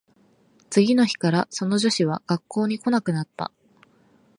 [0.71, 3.51] 次の日からその女子は学校に来なくなった